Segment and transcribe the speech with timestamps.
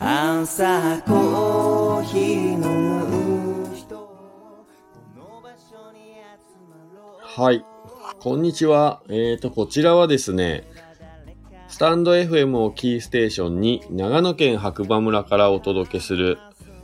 [0.00, 4.08] 朝コーヒー飲む人
[7.20, 7.64] はい。
[8.20, 9.02] こんにちは。
[9.08, 10.68] えーと、こちらはですね、
[11.66, 16.38] スタンド FM をキーステーションに長野県白馬村からお届けする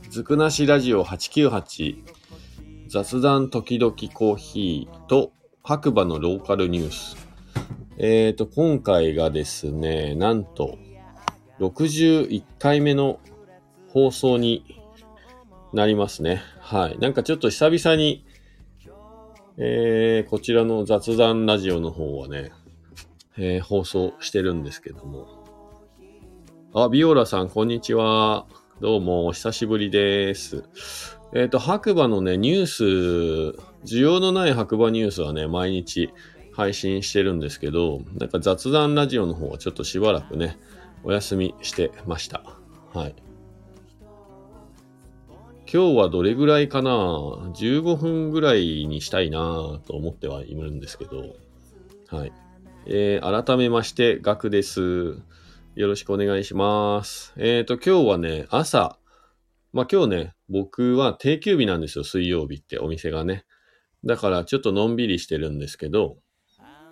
[0.09, 2.03] ずくなしラジオ898
[2.89, 5.31] 雑談時々コーヒーと
[5.63, 7.15] 白馬のローカルニュース。
[7.97, 10.77] えーと、今回がですね、なんと
[11.59, 13.19] 61回目の
[13.89, 14.65] 放送に
[15.73, 16.41] なりますね。
[16.59, 16.97] はい。
[16.99, 18.25] なんかちょっと久々に
[19.57, 22.51] えー、こちらの雑談ラジオの方はね、
[23.37, 25.45] えー放送してるんですけども。
[26.73, 28.47] あ、ビオラさん、こんにちは。
[28.81, 30.65] どうも、お久しぶりです。
[31.33, 32.83] えっ、と、白馬のね、ニュース、
[33.85, 36.09] 需要のない白馬ニュースはね、毎日
[36.51, 40.57] 配信してるんですけど、なんか雑談ラジオの方はちょっとしばらくね、
[41.05, 42.43] お休みしてました。
[42.93, 43.15] はい。
[45.71, 51.35] 今日はどれぐらいかな ?15 分ぐらいにしたいなと思ってはいるんですけど。
[52.07, 52.33] はい。
[52.87, 55.17] えー、改めまして、ガクです。
[55.75, 57.33] よろしくお願いします。
[57.37, 58.97] えっ、と、今日はね、朝、
[59.73, 63.45] まあ今日ね、僕は定休日なんですよ、水曜日ってお店がね。
[64.05, 66.17] だからちょっとのんびりしてるんですけど、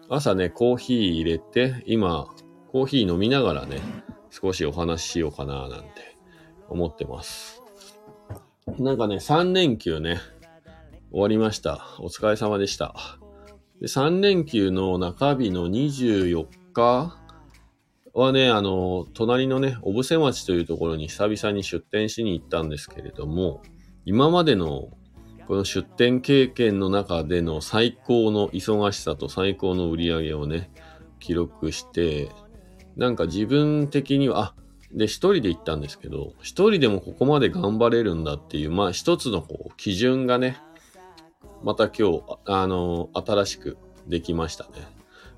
[0.09, 2.27] 朝ね、コーヒー入れて、今、
[2.73, 3.79] コーヒー飲みながらね、
[4.31, 6.17] 少しお話ししようかななんて
[6.69, 7.61] 思ってます。
[8.79, 10.19] なんかね、3連休ね、
[11.11, 11.85] 終わりました。
[11.99, 12.95] お疲れ様でした。
[13.79, 17.15] で3連休の中日の24日
[18.11, 23.61] はね、あの、隣のね、小布施町というところに久々に出店しに行ったんですけれども、
[24.03, 24.89] 今までの
[25.47, 30.71] この出店経験の中での最高の忙しさと最高の売り上げをね、
[31.19, 32.31] 記録して、
[32.95, 34.55] なんか自分的には、あ、
[34.91, 40.57] で、一人で行ったんですけど、一人でもここまで頑張れるんだっていう、まあ一つのこう、基準がね、
[41.63, 43.77] また今日、あの、新しく
[44.07, 44.71] できましたね。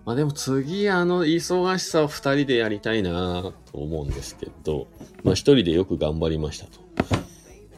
[0.05, 4.87] まあでも次、あの、忙しさを二人でやりたいなと思うんですけど、
[5.23, 6.79] まあ一人でよく頑張りましたと。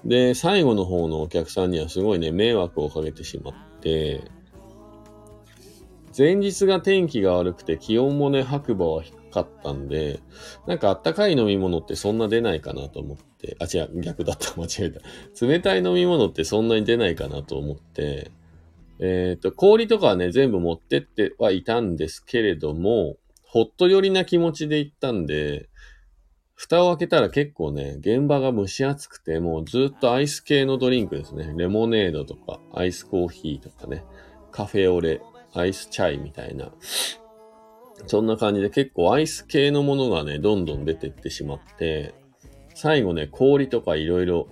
[0.03, 4.23] で、最後の方のお客さんにはすごいね、迷惑をかけてしまって、
[6.17, 10.19] 前日が天気が悪くて気温もね、白馬は低かったんで、
[10.65, 15.01] なんかあったかい飲み物ってそんな出ないかなと思って、あ、違う、逆だった、間違えた。
[15.45, 18.31] 冷たい飲み物ってそんなに出ないかなと思って、
[18.99, 25.69] えっ、と、氷とかはね、全部持ってってはいたんですけれども、ほっと寄りな気持ちで行ったんで、
[26.57, 31.53] 蓋を開けたら結構ね、現場が蒸し暑くて、もうずっとアイス系のドリンクですね。
[31.55, 34.03] レモネードとか、アイスコーヒーとかね、
[34.51, 35.21] カフェオレ、
[35.53, 36.71] アイスチャイみたいな、
[38.06, 42.13] そんな感じで結構アイス系のものがね、どんどん出てってしまって、
[42.74, 44.47] 最後ね、氷とかいろいろ、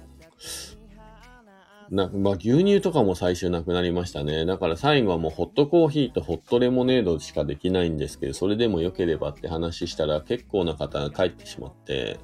[1.91, 4.45] な、まあ、牛乳とかも最終なくなりましたね。
[4.45, 12.19] だから最後はもうホットコーヒーとホットレモネードしかできないんですけど、それでも良ければって話したら結構な方が帰ってしまって、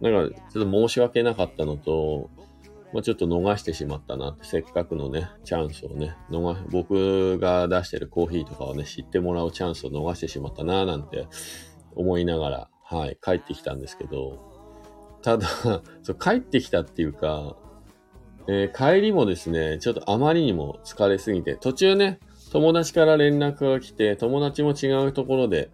[0.00, 2.30] だからちょっと申し訳なかったのと、
[2.92, 11.26] まあ、ちょっと逃してしまったなって、せっかくのね、チャンスをね、逃、僕が出してるコーヒーとかをね、知ってもらうチャンスを逃してしまったななんて
[11.94, 14.52] 思いながら、はい、帰ってきたんですけど、
[15.22, 15.46] ただ、
[16.02, 17.56] そう帰ってきたっていうか、
[18.48, 22.18] えー帰りもですね、ちょっとあまりにも疲れすぎて、途中ね、
[22.50, 25.70] 友達から連絡が来て、友達も違うところで、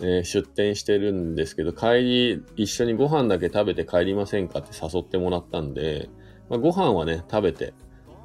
[0.00, 6.08] えー出店してるんですけど、帰り、一緒にご飯だけ食べて帰りませんかって誘ってもらったんで、
[6.52, 7.72] まあ、ご飯はね、食べて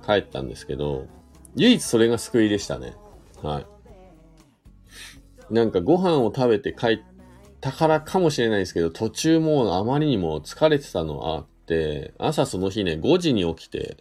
[0.05, 1.07] 帰ったんですけど、
[1.55, 2.93] 唯一それが救いでしたね。
[3.41, 3.65] はい。
[5.49, 6.99] なんかご飯を食べて帰っ
[7.61, 13.95] たからかもしれないですけど、途中もうあまりにも疲れてたのあって、朝その日ね、5時に起きて、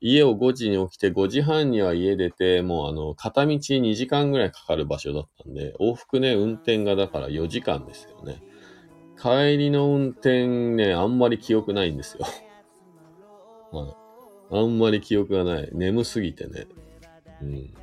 [0.00, 8.40] 家を5時に起きて5時半には家出て、もうあの、片道2時間ぐらいかかる場所だったんで、往復ね、運転がだから4時間ですよね。
[9.20, 12.24] 帰りの運転ね、あんまり記憶ないんですよ。
[13.72, 13.94] はい。
[14.50, 15.70] あんまり記憶がない。
[15.72, 16.66] 眠すぎてね。
[17.40, 17.56] うん。
[17.56, 17.74] い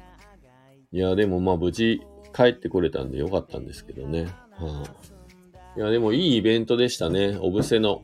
[0.91, 2.01] や、でもまあ無事
[2.35, 4.27] 帰ってこれたんでよかったんですけどね。
[4.51, 4.85] は
[5.75, 5.79] い。
[5.79, 7.37] いや、でもいいイベントでしたね。
[7.37, 8.03] 小布施の。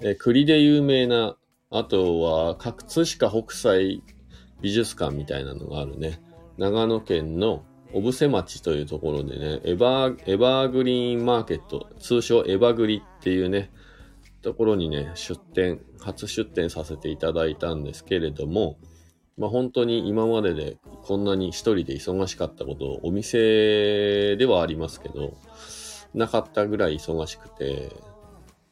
[0.00, 1.36] え、栗で有名な、
[1.70, 4.02] あとは、葛飾北斎
[4.60, 6.20] 美術館みたいなのがあるね。
[6.56, 13.70] 長野県の小布施町というところでね、エバー、エバーグリーンマーケット、通称エバグリっていうね、
[14.44, 18.76] ところにね、出店、初出店させていただいたんですけれども、
[19.38, 25.34] まあ本当に今まででこんなに一人で忙しかったことを、お店ではありますけど、
[26.12, 27.90] なかったぐらい忙しくて、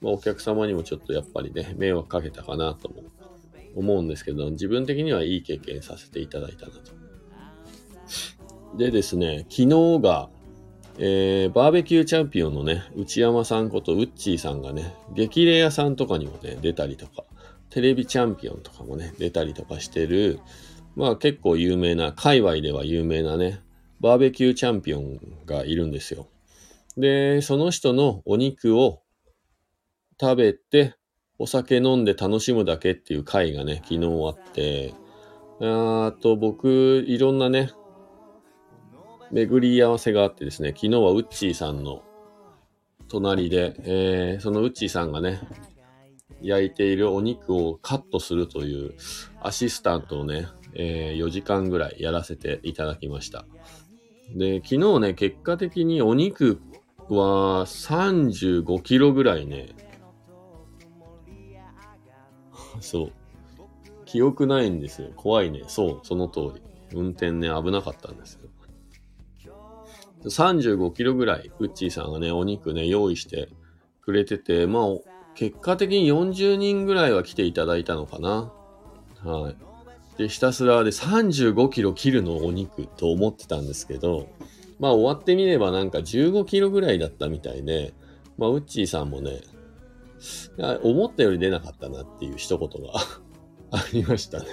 [0.03, 3.05] まあ、お客様にもちょっとやっぱりね、迷惑かけたかなとも
[3.75, 6.93] 思うんですけど、自分的にはいい経験させていただいたなと。
[8.77, 10.29] でですね、昨日が、
[10.99, 17.25] えー、バーベキューチャンピオンのね、内山さんことウッチーさんがね、激レアさんとかにもね、出たりとか、
[17.71, 20.41] テレビチャンピオンとかもね、出たりとかしてる、
[20.95, 23.61] まあ結構有名な、界隈では有名なね、
[24.01, 26.27] バーベキューチャンピオンがいるんですよ。
[26.99, 29.01] で、その人のお肉を
[30.21, 30.95] 食べて、
[31.39, 34.95] お酒飲んで楽しむだけっていう回がね、昨日あって、
[35.61, 37.71] あと僕、いろんなね、
[39.33, 42.03] 巡り合わせがあってですね、昨日はウッチーさんの
[43.09, 45.41] 隣で、えー、そのウッチーさんがね、
[46.43, 48.95] 焼いているお肉をカットするという
[49.41, 53.47] アシスタントをね、えー、4時間ぐらいやらせていただきました。
[54.35, 56.61] で、昨日ね、結果的にお肉
[57.09, 59.75] は35キロぐらいね、
[62.81, 63.13] そう。
[64.05, 65.11] 記憶ないんですよ。
[65.17, 65.63] 怖いね。
[65.69, 66.63] そう、その通り。
[66.95, 68.39] 運転ね、危なかったんです。
[70.25, 73.49] 35キロぐらい、ウッチーさんがね、お肉ね、用意して
[74.03, 74.85] くれてて、まあ、
[75.35, 78.53] 結果的に40人ぐらいは来ていただいたのかな。
[79.25, 79.57] はい。
[80.19, 84.29] で、ひたすらで35キロ切るのお肉と思ってたんですけど、
[84.79, 87.95] まあ終わってみればなんか15キロぐらいだったみたいで、
[88.37, 89.41] まあウッチーさんもね、
[90.83, 92.93] 思ったより出なかったなっていう一言が
[93.73, 94.47] ありましたね。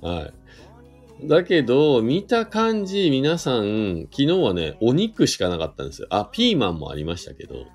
[0.00, 0.34] はい。
[1.24, 6.08] だけど、見た感じ、皆さん、昨日はね、お肉しかなかったんですよ。
[6.10, 7.66] あ、ピーマンもありましたけど、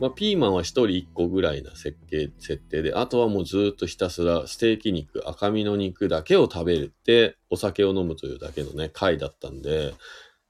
[0.00, 9.94] まあ、ピーマンは一人一個ぐらいな設計、設定で、あとはもうずっとひたすらステーキ肉、赤身の肉だけを食べるって、お酒を飲むというだけのね、回だったんで、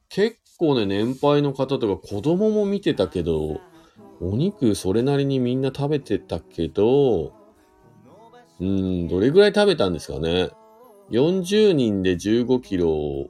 [0.08, 3.60] 結構ね、年配の方とか子供も見てたけど、
[4.20, 7.34] お肉それなりにみんな食べてたけど、
[8.60, 10.50] うん、どれぐらい食べたんですかね。
[11.10, 13.28] 40人で15キロ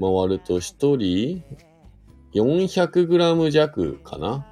[0.00, 1.44] 回ると1人
[2.34, 4.46] 400グラム弱かな？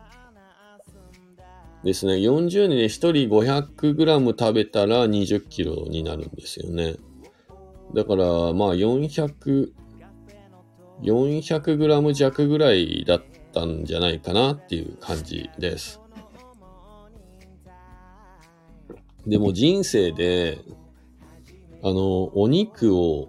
[1.85, 2.15] ですね。
[2.15, 6.95] 40人で1人500グラム食べたら20キロになるんですよね。
[7.93, 9.73] だから、まあ400、
[11.03, 13.23] 400グラム弱ぐらいだっ
[13.53, 16.01] たんじゃないかなっていう感じです。
[19.27, 20.59] でも人生で
[21.83, 23.29] あの、お肉を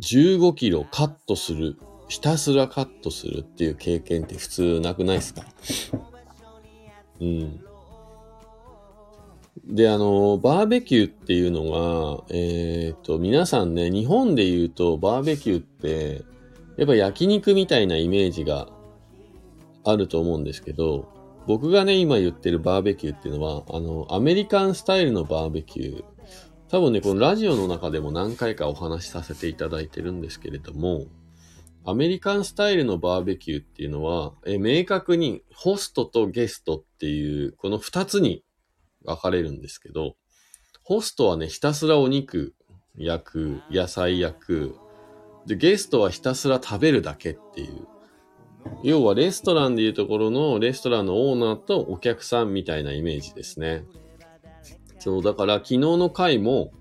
[0.00, 1.76] 15キロカットする、
[2.08, 5.42] ひたすらカットするっていう経験って普通なくないですか？
[7.20, 7.60] うん。
[9.66, 16.22] で、あの、バーベキューっていうのが、えっ、と、皆さんね、日本で言うとバーベキューって、
[16.76, 18.68] やっぱ焼肉みたいなイメージが
[19.84, 21.08] あると思うんですけど、
[21.46, 26.04] 僕がね、今言ってるバーベキューっていうのは、あの、アメリカンスタイルのバーベキュー
[26.70, 31.06] 多分ね、このラジオの中でも何回かお話しさせていただいてるんですけれども、
[31.86, 38.44] アメリカンスタイルのバーベキューっていうのは、え明確にホストとゲストっていう、この二つに
[39.02, 40.16] 分かれるんですけど、
[40.82, 42.54] ホストはね、ひたすらお肉
[42.96, 44.76] 焼く、野菜焼く、
[45.46, 47.86] で、ゲストはひたすら食べるだけっていう。
[48.82, 53.84] 要はレストランでいうところのレストランのオーナーとお客さんみたいなイメージですね。
[54.98, 56.72] そう、だから昨日の回も、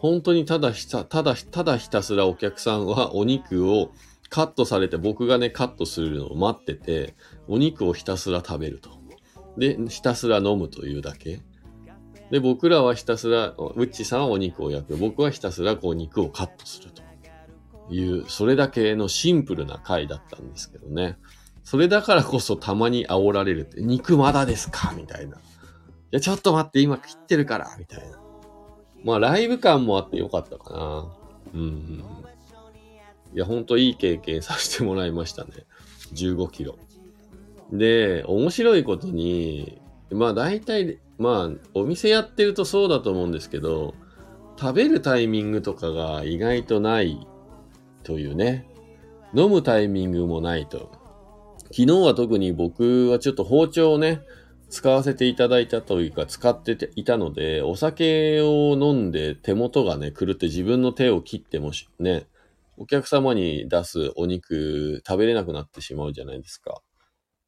[0.00, 3.90] 本当にただひた、ただ、ただひたすらお客さんはお肉を
[4.30, 7.14] カットされて、僕がね、カットするのを待ってて、
[7.48, 8.90] お肉をひたすら食べると。
[9.56, 11.40] で、ひたすら飲むというだけ。
[12.30, 14.96] で、僕らはひたすら、ウッチさんはお肉を焼く。
[14.96, 17.02] 僕はひたすらこう肉をカットすると
[17.92, 21.16] いう、それだけのシンプルな回だったんですけどね。
[21.64, 24.94] それだからこそたまに煽られるって、肉まだですか？
[24.96, 25.38] みたいな。
[26.10, 28.18] いや、ちょっと待って、今切ってるから、みたいな。
[29.04, 31.12] まあ、ライブ感もあってよかったかな。
[31.54, 32.04] うん。
[33.34, 35.50] いや、ほんといい経験させてもらいましたね。
[36.14, 36.76] 15キロ。
[37.72, 43.94] で、面白いことに、まあ大体、まあお店やってるとそうだと思うんですけど、
[44.58, 47.26] 食べるタイミングとかが意外とない
[48.02, 48.66] というね。
[49.34, 50.90] 飲むタイミングもないと。
[51.64, 54.22] 昨日は特に僕はちょっと包丁をね、
[54.70, 62.26] 使わせていただいたというか、使っていたので、お酒を飲んで手元がね、狂って自分の手を切ってもし、ね、
[62.76, 66.80] お客様に出すお肉食べれなくなってしまうじゃないですか。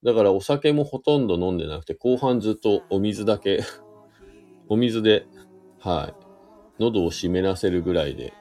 [0.03, 3.61] だからお酒もほとんど飲んでなくて、後半ずっとお水だけ
[4.71, 5.27] お水で、
[5.81, 6.25] はい、
[6.81, 8.33] 喉を湿らせるぐらいで、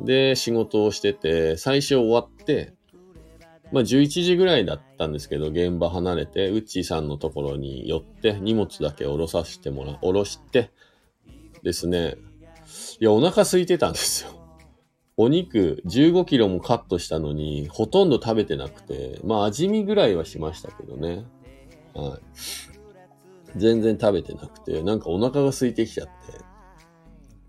[0.00, 2.72] で、仕事をしてて、最初終わって、
[3.72, 10.70] まあ11時ぐらいだったんですけど、現場離れて、ウッチーさんのところに寄って、荷物だけ下ろさせてもら、下ろして、
[11.62, 12.16] ですね、
[13.00, 14.30] いや、お腹空いてたんですよ。
[15.16, 21.24] お肉15キロもカットしたのに、ほとんど食べてなくて、まあ味見ぐらいはしましたけどね。
[21.94, 22.20] はい。
[23.56, 26.12] 全然食べてなくて、なんかお腹が空いてきちゃって、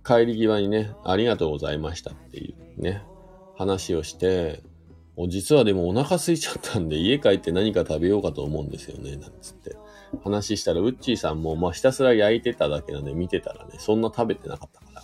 [0.03, 3.03] 帰り際にね、ありがとうございましたっていうね、
[3.55, 4.63] 話をして、
[5.27, 9.75] 実はでもお腹空いちゃったんで、家帰って何か食べようかと思うんですよね、なんつって。
[10.23, 15.03] 話したら、ウッチーさんも、まあ、ひたすら焼いてただけなんで見てたらね、そんな食べてなかったから。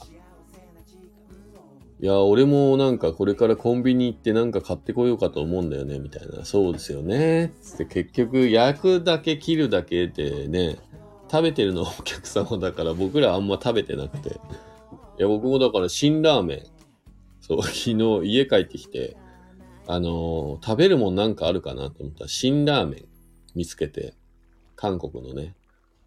[2.02, 6.46] いや、俺もなんかこれからコンビニ行ってなんか買ってこようかと思うんだよね、みたいな。
[6.46, 7.54] そうですよね。
[7.62, 10.78] つって結局、焼くだけ切るだけでね、
[11.32, 14.30] 食べてるのはお客様だから僕らあんま食べてなくて。
[14.30, 14.34] い
[15.20, 16.64] や、僕もだから辛ラーメン。
[17.42, 19.16] そう、昨日家帰ってきて、
[19.88, 23.06] あのー食べるもんなんかあるかなと思ったら、辛ラーメン
[23.56, 24.14] 見つけて、
[24.76, 25.56] 韓国のね、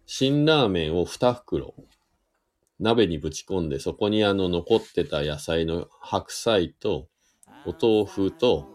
[0.05, 1.73] 辛ラーメンを2袋、
[2.79, 7.07] 鍋にぶち込んで、そこにあの残ってた野菜の白菜と、
[7.65, 8.67] お豆腐と、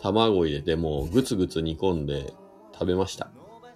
[0.00, 2.34] 卵入れてもうぐつぐつ煮込んで
[2.72, 3.30] 食べました。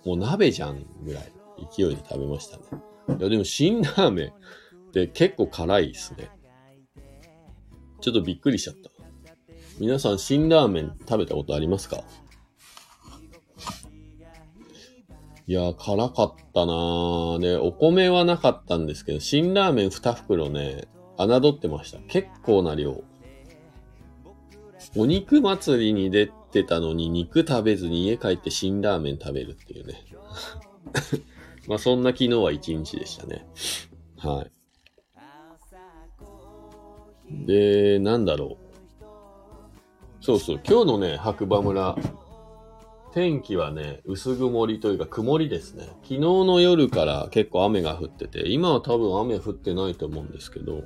[0.05, 1.33] もう鍋じゃんぐらい
[1.77, 2.65] 勢いで食べましたね。
[3.19, 4.29] いやでも辛ラーメン
[4.89, 6.29] って結構辛いですね。
[8.01, 8.96] ちょっとびっくりしちゃった。
[9.79, 12.03] 皆さん辛ラーメン食べたことありますか？
[15.49, 17.39] いや、辛かったなー。
[17.39, 21.99] で、お米はなかったんですけど、辛ラーメン2袋ね、侮ってました。
[22.09, 23.05] 結構な量。
[24.97, 30.03] お肉祭りに出てたのに肉食べずに家帰って辛ラーメン食べるっていうね。
[31.69, 33.47] まあそんな昨日は一日でしたね。
[34.17, 34.47] は
[37.31, 37.47] い。
[37.47, 38.66] で、なんだろう。
[40.27, 41.97] そうそう、今日のね、白馬村、
[43.13, 45.85] 天気はね、薄曇りというか曇りですね。
[46.03, 50.83] 昨日の夜から結構雨が降ってて、今は多分雨降ってないと思うんですけど、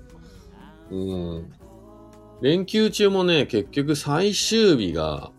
[0.90, 1.50] うん。
[2.42, 5.32] 連休中もね、結局最終日が、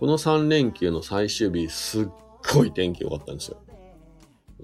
[0.00, 2.08] この3連休の最終日、すっ
[2.54, 3.58] ごい天気良かったんですよ。
[3.68, 3.86] だか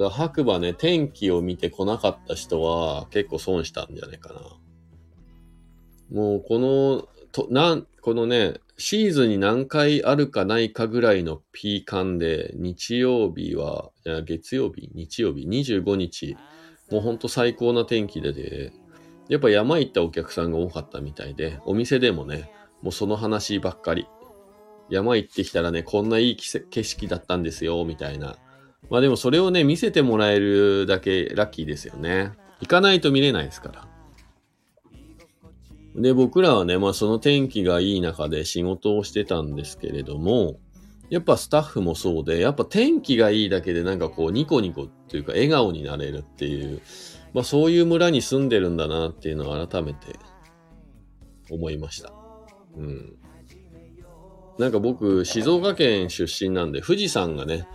[0.05, 4.41] ら白馬ね、天気を見て来なかった人は結構損したんじゃないかな。
[6.11, 16.37] もうこの、と、なん、このね、シーズンに何回あるかないかぐらいのピーカンで、日曜日は、いや月曜日、日曜日、25日、
[16.91, 18.73] もうほんと最高な天気でで、
[19.29, 22.51] やっぱ山行ったお客さんが多かったみたいで、お店でもね、
[22.83, 24.07] もうその話ばっかり。
[24.91, 28.37] 山行ってきたらね、こんないい景色だったんですよ、みたいな。
[28.91, 32.33] まあでもそれをね、見せてもらえるだけラッキーですよね。
[32.61, 33.92] 行かないと見れないですから。
[35.95, 40.59] で、僕らはね、まあその天気がいい中で仕事をしてたんですけれども、
[41.11, 46.81] やっぱスタッフもそうで、やっぱ天気がいいだけでなんかこうニコニコっていうか笑顔になれるっていう、
[47.35, 50.19] まあそういう村に住んでるんだなっていうのを改めて
[51.51, 52.15] 思いました。
[52.77, 53.17] うん。
[54.59, 57.67] なんか僕、静岡県出身なんで、富士山がね、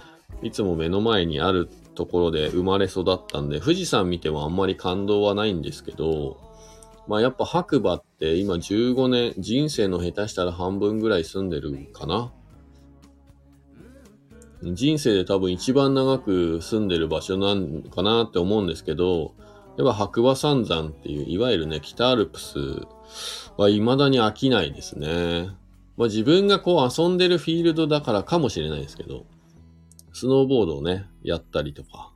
[0.42, 6.47] いつも目の前にあるところで生まれ育ったんで、富士山見てもあんまり感動はないんですけど、
[7.08, 12.34] まあやっぱ白馬って今15年、人生の下手したら半分ぐらい住んでるかな。
[14.64, 19.34] 人生で多分一番長く住んでる場所なんかなって思うんですけど、
[19.78, 22.58] やっぱ白馬三山っていう、いわゆるね、北アルプス
[23.56, 25.52] は未だに飽きないですね。
[25.96, 29.26] まあ自分がこう遊んでるフィールドだからかもしれないですけど、
[30.12, 32.12] スノーボードをね、やったりとか、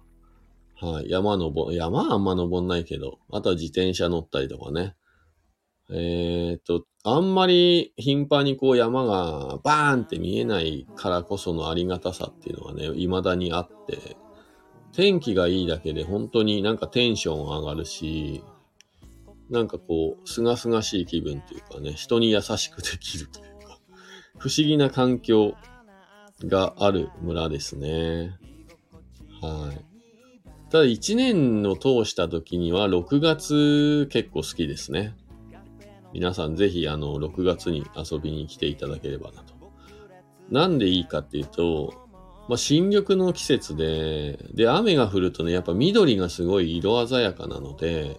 [0.82, 4.96] はい、山登、山はあんま登んないけど、あとは自転車乗ったりとかね。
[5.92, 14.18] えー、っと、あんまり頻繁にこう山がバーンって見えないからこそのありがたさっていうのがね、未だにあって、
[14.94, 18.44] 天気がいいだけで本当になんかテンション上がるし、
[19.52, 23.80] なんかこう、すがすがしい気分というかね、人に優しくできるというか、
[24.40, 25.54] 不思議な環境
[26.44, 28.38] がある村ですね。
[29.42, 29.91] はい。
[30.72, 35.14] ただ1年を通した時には6月結構好きですね。
[36.14, 39.54] 皆さんぜひあの6月に遊びに来ていただければなと。
[40.50, 41.94] なんでいいかっていうと、
[42.48, 48.18] まあ、新緑の季節で、で、雨が降るとね、やっぱ緑がすごい色鮮やかなので、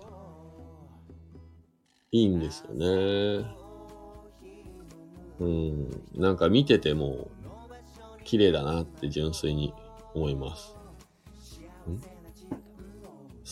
[2.13, 3.47] いいんですよね。
[5.41, 6.03] うん。
[6.15, 7.31] なんか見てても、
[8.25, 9.75] 綺麗だなって純粋に
[10.15, 10.77] 思います。
[11.91, 12.12] ん？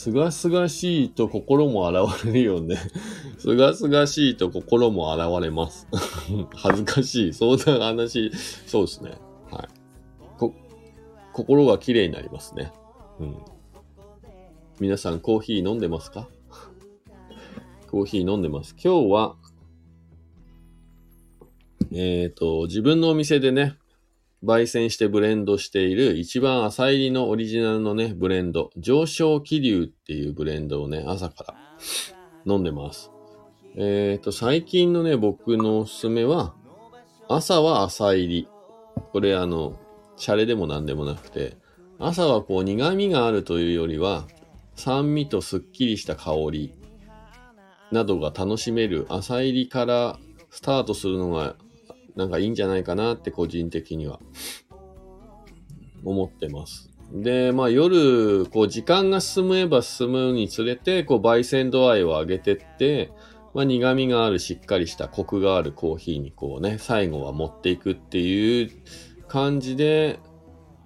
[0.00, 2.78] すがすがしいと心も現れるよね。
[3.36, 5.86] すがすがしいと心も現れます。
[6.56, 7.32] 恥ずかしい。
[7.34, 8.32] そんな話、
[8.66, 9.18] そうですね。
[9.50, 9.68] はい。
[10.38, 10.54] こ、
[11.34, 12.72] 心が綺麗になりますね。
[13.18, 13.36] うん。
[14.80, 16.30] 皆さんコーヒー飲んでますか？
[17.90, 18.74] コーヒー飲んでます。
[18.82, 19.36] 今日は、
[21.92, 23.76] えっ、と、自分のお店でね、
[24.44, 31.54] 焙煎してブレンドしている一番浅入りのオリジナルのね、ブレンド、上昇気流っていうブレンドをね、朝から
[32.46, 33.10] 飲んでます。
[33.76, 36.54] えっ、と、最近のね、僕のおすすめは、
[37.28, 38.48] 朝は浅入り。
[39.12, 39.78] これあの、
[40.16, 41.56] シャレでも何でもなくて、
[41.98, 44.26] 朝はこう苦味があるというよりは、
[44.74, 46.74] 酸味とすっきりした香り
[47.92, 50.18] などが楽しめる朝入りから
[50.48, 51.56] スタートするのが
[52.16, 54.20] なんかいいんじゃないかなって個人的には
[56.04, 56.90] 思ってます。
[57.12, 63.10] で、まあ夜、こう時間が進めば進むにつれて、こう焙煎度合いを上げてって、
[63.52, 68.70] まあ苦味があるしっかりしたコクがあるコーヒーにこうね、最後は持っていくっていう
[69.26, 70.20] 感じで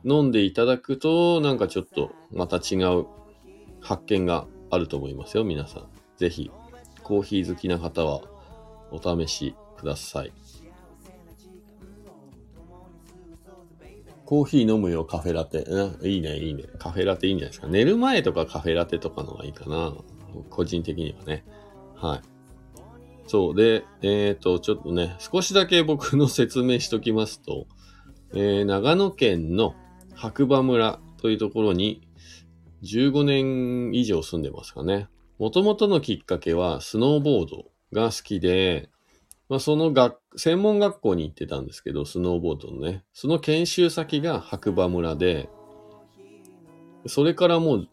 [0.05, 3.07] 飲んでいただくと、なんかちょっとまた違う
[3.81, 5.89] 発見があると思いますよ、皆さん。
[6.17, 6.51] ぜひ、
[7.03, 8.23] コーヒー好きな方は
[8.91, 10.33] お試しください。
[14.25, 15.65] コーヒー飲むよ、カフェラテ。
[16.03, 16.65] いいね、いいね。
[16.79, 17.67] カフェラテいいんじゃないですか。
[17.67, 19.95] 寝る前とかカフェラテとかのがいいかな。
[20.51, 21.45] 個人的にはね。
[21.95, 22.21] はい。
[23.27, 23.55] そう。
[23.55, 27.67] で、えっ、と、ちょっとね、少しだけ僕の説明しときますと、
[28.33, 29.75] えー長野県の
[30.15, 32.09] 白馬村というところに
[32.83, 35.09] 15年以上住んでますかね。
[35.39, 38.91] もともとのきっかけはスノーボードが好きで、
[39.49, 45.49] まあ、その学、専門学校に行ってたんですけど、スノーボードのね、その研修先が白馬村で、
[47.07, 47.89] それからもう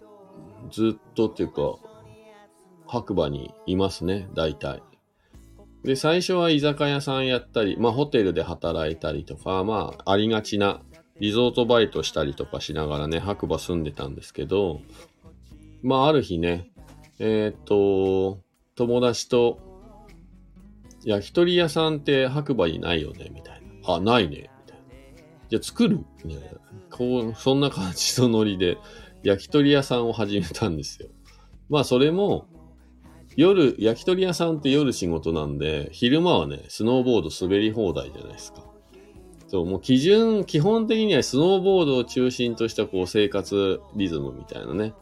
[0.71, 1.77] ずっとっていうか、
[2.87, 4.81] 白馬にいますね、大体。
[5.83, 10.81] で、最初は居酒屋さんやったり、まあホテルで働いたりとか、まあありがちな
[11.19, 14.81] リゾートバイトしたりとかしながらね、白馬住んでたんですけど、
[15.81, 16.71] まあある日ね、
[17.19, 18.39] えーっと、
[18.75, 19.70] 友達と、
[21.03, 23.95] 焼き鳥屋さんって白馬にないよねみたいな。
[23.95, 24.85] あ、ないねみたいな。
[25.49, 26.57] じゃあ作るみたいな。
[26.89, 28.77] こう、そんな感じのノリで、
[29.23, 31.09] 焼き鳥屋さんを始めたんですよ。
[31.69, 32.47] まあそれも、
[33.35, 38.65] 夜、焼き鳥屋さんって夜仕事なんで、昼間はね、スノーボード滑り放題じゃないですか。
[39.47, 44.93] そう、もう基準、基本的にはスノーボードを中心としたこう生活リズムみたいなね、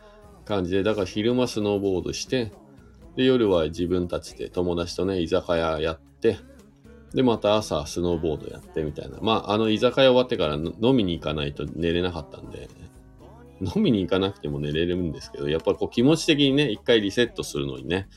[0.46, 2.52] 感じで、だから昼間スノーボードして、
[3.20, 6.38] で、夜は自分たちで友達とね、居酒屋やって、
[7.14, 9.18] で、また朝スノーボードやってみたいな。
[9.22, 12.70] まあ、あの居酒屋終わってから飲みに行かないと寝れなかったんで、
[13.60, 18.08] 飲みに行かなくても寝れるんですけど、やっぱりこう気持ち的にね、一回リセットするのにね、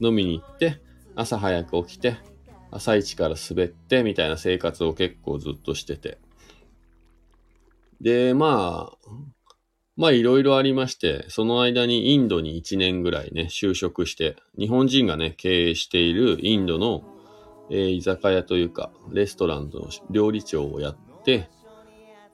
[0.00, 0.80] 飲みに行って、
[1.16, 2.18] 朝早く起きて、
[2.70, 6.18] 朝一から滑って、みたいな生活を結構ずっとしてて。
[8.00, 9.08] で、まあ、
[9.96, 17.04] まあいろいろありまして、その間にインドに1年ぐらいね、就職して、日本人がね、経営しているインドの、
[17.70, 21.50] えー居酒屋というか、レストランの料理長をやって、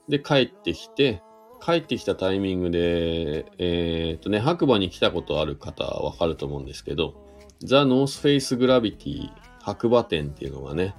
[0.07, 1.21] で、帰ってきて、
[1.61, 7.15] 帰ってきたタイミングで、えーっとね、白馬に来たことある方はわかると思うんですけど、
[7.61, 9.29] ザ・ノースフェイス・グラビティ
[9.61, 10.95] 白馬店っていうのがね、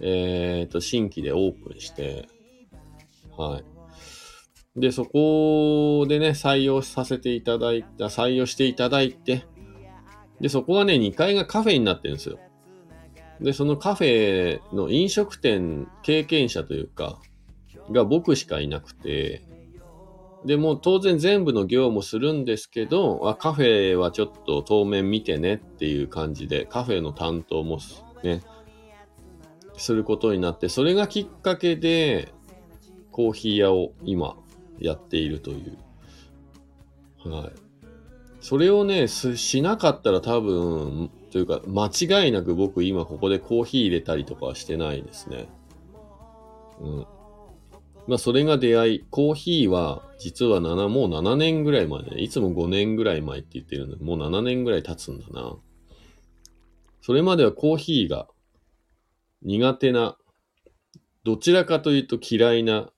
[0.00, 2.28] えーっと、新規でオープンして、
[3.36, 3.75] はい。
[4.76, 9.46] で、そこでね、採用させていただいた、採用していただいて、
[10.40, 12.38] で、そこはね、2階がカフェになってるんですよ。
[13.40, 17.20] で、そのカフェの飲食店経験者というか、
[17.90, 19.42] が僕しかいなくて、
[20.44, 27.78] で、もう当然全部の業務するんですけど、あカフェはちょっと当面見てねっていう感じで、カフェの担当も
[28.22, 28.42] ね、
[29.78, 32.34] することになって、それがきっかけで、
[33.10, 34.36] コーヒー屋を今
[34.78, 35.78] やっているという。
[37.28, 37.52] はい。
[38.40, 45.48] それをね、しなかったら多分、というか、間違いなく僕今ここでコーヒー入れたりとかはしてないですね。
[46.80, 47.06] うん。
[48.06, 49.04] まあ、それが出会い。
[49.10, 52.20] コーヒーは、実は7、もう7年ぐらい前ね。
[52.20, 55.56] いつも5年ぐらい前って言ってるので、もう7年ぐらい経つんだな。
[57.02, 58.28] それまではコーヒーが
[59.42, 60.16] 苦手な、
[61.24, 62.90] どちらかというと嫌いな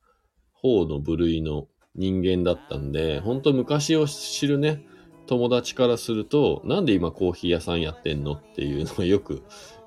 [0.63, 4.85] 方の部類の人間だったんで、本当昔を知るね、
[5.27, 9.43] 友達からすると、なんで今コーヒー屋さんやってんのっていうのがよく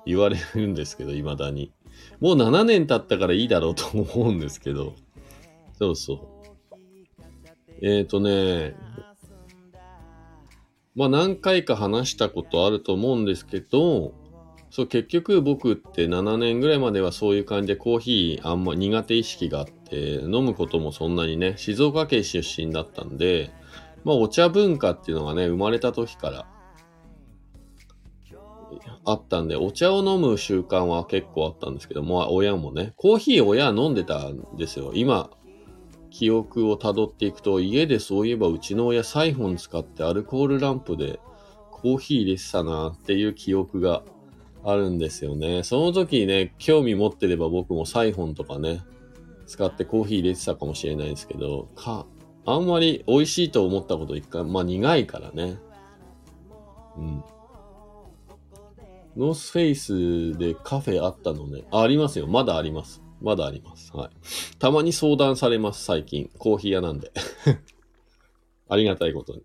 [0.06, 1.72] 言われるんですけど、未だに。
[2.20, 4.94] もう7年経ったからいいだろうと思うんですけど、
[5.78, 6.76] そうそう。
[7.82, 8.76] えっ、ー、とね、
[10.94, 14.14] まあ何回か話したことあると思うんですけど、
[14.70, 23.50] そう、結局僕って7年ぐらいまではそういう感じでコーヒーあんま苦手意識があって、飲むこともそんなにね、静岡県出身だったんで、
[24.04, 26.46] まあお茶文化っていうのがね、生まれた時から
[29.04, 34.92] あったんで、お茶を飲む習慣は結構あったんですけども、親もね、コーヒー親飲んでたんですよ。
[34.94, 35.30] 今、
[36.10, 41.20] 記憶をたどっていくと、家でそういえばうちの親サイフォン使ってアルコールランプで
[41.70, 44.02] コーヒー入れてたなっていう記憶が
[44.64, 45.62] あるんですよね。
[45.64, 48.82] その時ね、興味持ってれば僕もサイフォンとかね、
[49.46, 52.06] 使ってコーヒー入れてたかもしれないですけど、か、
[52.44, 55.58] あんまり美味しいと思ったこと一回、まあ苦いからね。
[56.96, 57.24] うん。
[59.16, 61.64] ノースフェイスでカフェあったのね。
[61.70, 62.26] あ、ありますよ。
[62.26, 63.02] まだあります。
[63.20, 63.94] まだあります。
[63.94, 64.10] はい。
[64.58, 66.30] たまに相談されます、最近。
[66.38, 67.12] コーヒー屋なんで。
[68.68, 69.42] ありがたいことに。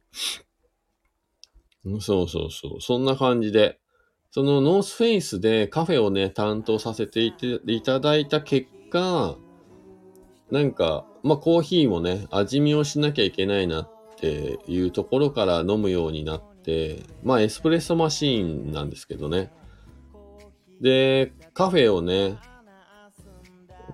[2.01, 2.81] そうそうそう。
[2.81, 3.79] そんな感じで、
[4.31, 9.37] そのノースフェイスでカフェをね、担当させていただいた結果、
[10.51, 19.51] なんか、まあコーヒーもね、味見をしなきゃいけないなっていうところから飲むようになって、まあエスプレッソマシーンなんですけどね。
[20.81, 22.37] で、カフェをね、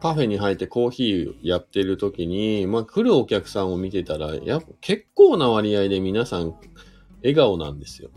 [0.02, 6.56] カフェに入ってコーヒーやってる時に、まあ来るお客さんを見てたら、や結構な割合で皆さん
[7.22, 8.10] 笑顔なんですよ。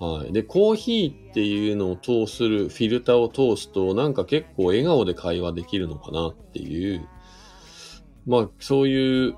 [0.00, 0.32] はい。
[0.32, 7.06] で、コーヒーっていうのを通する、フィルターを通すと、なんか結構笑顔で会話できるのかなっていう、
[8.30, 9.34] まあ、そういう、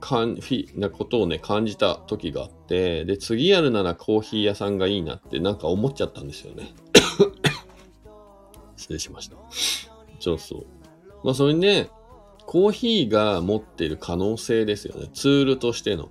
[0.00, 6.74] かん、フィ、なことをね、感じた時があって、で、次やるならコーヒー屋さんがいいなってなんか思っちゃったんですよね。
[8.76, 9.36] 失礼しました。
[10.18, 10.66] そうそう。
[11.22, 11.88] まあ、それにね、
[12.46, 15.08] コーヒーが持ってる可能性ですよね。
[15.14, 16.10] ツールとしての。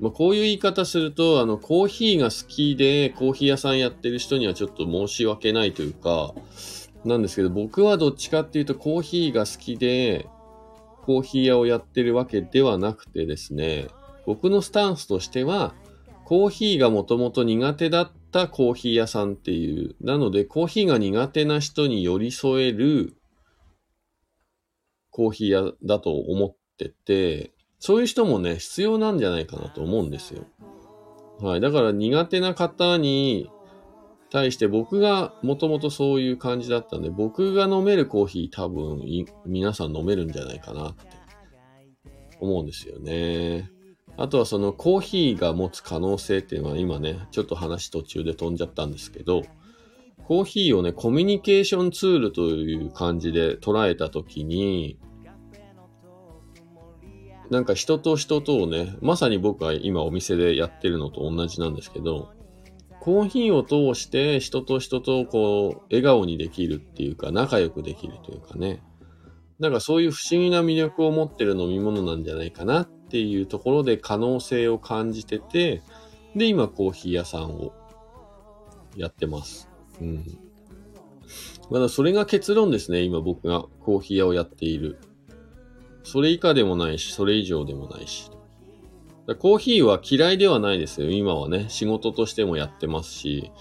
[0.00, 6.34] まあ、こういう言い方すると、あの、コーヒーが好きで、コーヒー屋さんやってる人にはちょっと申し訳ないというか、
[7.04, 10.26] なんですけど、僕はどっちかっていうと、コーヒーが好きで、
[11.10, 13.88] コーヒー屋をやってるわけではなくてですね、
[14.26, 15.74] 僕のスタンスとしては、
[16.24, 23.16] コーヒーがもともと苦手だったコーヒー屋さんっていう、なので、コーヒーが苦手な人に寄り添える
[25.10, 30.44] コーヒー屋だと思ってて、そういう人もね、必要なんじゃないかなと思うんですよ。
[31.40, 31.60] はい。
[31.60, 33.50] だから苦手な方に
[34.30, 39.02] 対して僕がもともとそういう感じだったんで、僕が飲めるコーヒー多分
[39.44, 41.06] 皆さん飲めるんじゃないかなって
[42.40, 43.70] 思うんですよね。
[44.16, 49.42] あとはそのコーヒーが持つ可能性っていうのは今ね、ちょっと話途中で飛んじゃったんですけど、
[50.24, 54.98] コーヒーをね、コミュニケーションツールという感じで捉えたときに、
[57.50, 62.28] なんか人と人とをね、まさに僕が今お店でやってるのと同じなんですけど、
[63.00, 68.82] コーヒーを通して人と人とこう、笑顔にできるっていうか、仲良くできるというかね。
[69.58, 75.82] なんかそういう不思議な魅力を持ってる飲み物なんじゃないかなっていうところで可能性を感じてて、
[76.36, 77.72] で、今コーヒー屋さんを
[78.96, 79.70] やってます。
[80.00, 80.24] うん。
[81.70, 84.98] まだそれが結論ですね、今僕がコーヒー屋をやっている。
[86.02, 88.30] それ以下でもないし、それ以上でもないし。
[89.36, 91.10] コーヒーは嫌いではないですよ。
[91.10, 93.52] 今はね、仕事としてもやってますし、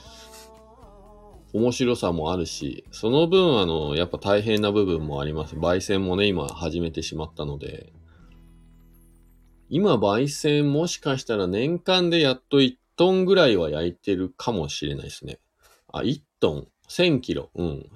[1.54, 5.56] 面白さもあるし、その分、あの、やっぱ大変な部分もあります。
[5.56, 7.92] 焙煎もね、今始めてしまったので、
[9.70, 15.40] 今、焙煎もしかしたら年間でやっと1トンぐらいは焼いてるかもしれないですね。
[15.92, 17.90] あ、1トン、1000キロ、うん。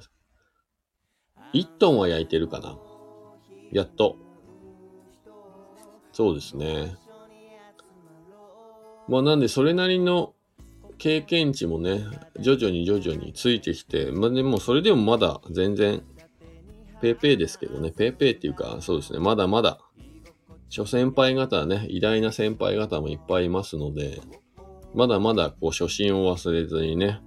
[1.54, 2.78] 1トンは焼いてるかな。
[3.72, 4.18] やっと。
[6.12, 6.96] そうですね。
[9.08, 10.34] まあなんでそれなりの
[10.98, 12.06] 経験値もね、
[12.40, 16.04] 徐々に徐々についてきて、まあでもそれでもまだ全然、
[17.02, 19.80] ペーペーですけどね、ペーペーっていうか、そうですね、まだまだ、
[20.70, 24.22] 諸先輩方ね、偉大な先輩方もいっぱいいますので、
[24.94, 27.22] まだまだこう初心を忘れずにね、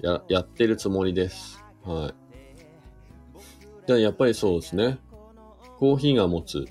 [0.00, 1.62] や、やってるつもりです。
[1.82, 2.12] は
[3.86, 3.86] い。
[3.86, 4.98] でやっぱりそうですね、
[5.78, 6.64] コーヒーが持つ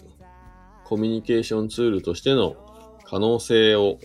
[0.86, 2.56] コミュニケーションツールとしての
[3.04, 4.00] 可能性を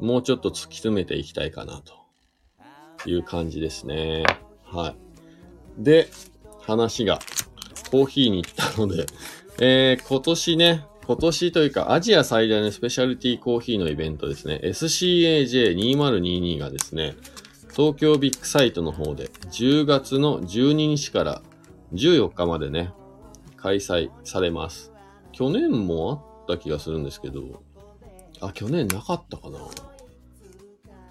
[0.00, 1.94] もうちょっと突き詰めていきたいかなと
[3.08, 4.24] いう感じですね。
[4.64, 4.94] は
[5.78, 5.82] い。
[5.82, 6.08] で、
[6.60, 7.18] 話が
[7.90, 9.06] コーヒーに行ったので、
[9.60, 17.14] えー、今年ね、今年というかアジア最大のスペシャルティーコーヒーのイベントですね、SCAJ2022 がですね、
[17.74, 21.42] 東京ビッグサイトの方で10月の12日から
[21.92, 22.92] 14日までね、
[23.56, 24.92] 開催されます。
[25.32, 27.62] 去年もあった気がするんですけど、
[28.40, 29.58] あ、去年なかったかな。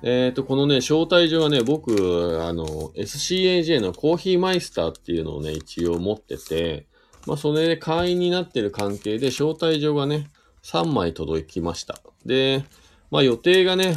[0.05, 6.87] えっ、と、このね、招待状はね、僕、あの、SCAJ のコーヒーマイスターっていうのをね、一応持ってて、
[7.25, 10.27] まあ、それで会員になってる関係で、招待状がね、
[10.63, 12.01] 3枚届きました。
[12.25, 12.65] で、
[13.11, 13.95] まあ、予定がね、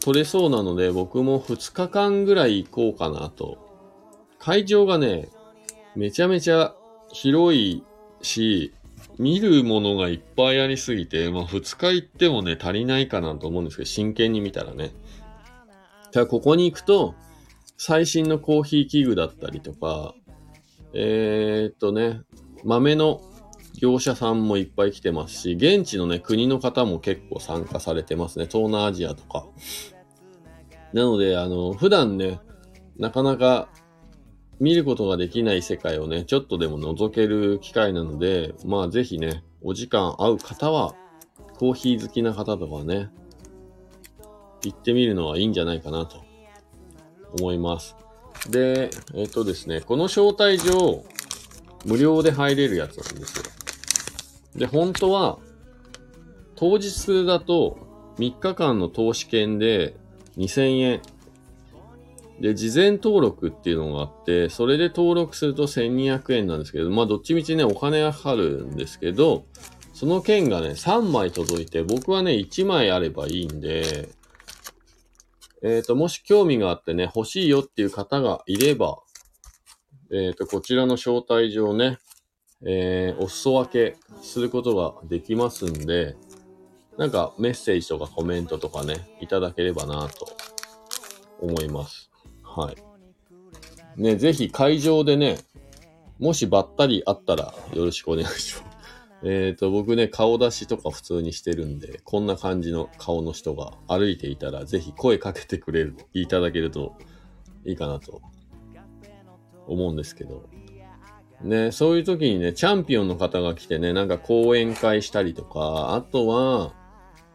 [0.00, 3.58] 取れそうなので、僕も2日間ぐらい行こうかなと。
[4.38, 5.28] 会場がね、
[5.96, 6.74] めちゃめちゃ
[7.10, 7.82] 広い
[8.22, 8.74] し、
[9.18, 14.92] 見るものがいっぱいありすぎて、まあ2日行ってもね、足りないかなと思うんですけど、真剣に見たらね。
[16.12, 17.14] ただここに行くと、
[17.76, 20.14] 最新のコーヒー器具だったりとか、
[20.94, 22.22] えー、っとね、
[22.64, 23.20] 豆の
[23.80, 28.46] 業者さんもいっぱい来てますし、現地のね、国の方も結構参加されてますね。
[28.50, 29.46] 東南アジアとか。
[30.92, 32.40] なので、あの、普段ね、
[32.96, 33.68] なかなか
[34.60, 40.94] 見ることができない世界をね、ちょっとでも覗ける機会なので、まあぜひね、お時間合う方は、
[41.58, 43.10] コーヒー好きな方とかね、
[44.62, 46.22] 行ってみるのはいいんじゃないかなと
[47.38, 47.96] 思います。
[48.50, 51.04] で、えっ、とですね、この招待状、
[51.84, 53.44] 無料で入れるやつなんですよ。
[54.56, 55.38] で、本当は、
[56.56, 57.78] 当日だと
[58.18, 59.96] 3日間の投資券で
[60.36, 61.02] 2000円。
[62.40, 69.44] で、事前登録っていうのがあって、それで登録すると1200円なんですけど、まあどっちみちね、お金がかかるんですけど、
[69.92, 74.08] その券がね、3枚届いて、僕はね、1枚あればいいんで、
[75.62, 78.98] えっ、ー、と、もし興味があってね、欲しいよっていう方がいれば、
[80.12, 81.98] えっ、ー、と、こちらの招待状ね、
[82.64, 86.16] えー、お裾分けすることができますんで、
[86.96, 90.28] なんかメッセージとかコメントとかね、いただければなと
[91.40, 92.07] 思います。
[92.58, 92.76] はい。
[93.96, 95.38] ね、ぜひ会場でね、
[96.18, 98.78] もしばったりあったらよろしくお願いします。
[99.22, 106.96] えっ、と、僕ね、顔出しとか普通にしてるんで、こんな感じの顔の人が歩いていたら、ぜひ声かけてくれる、いただけると
[107.64, 108.20] いいかなと
[109.66, 110.48] 思うんですけど。
[111.42, 116.74] ね、そういう時にね、チャンピオンの方が来てね、なんか講演会したりとか、あとは、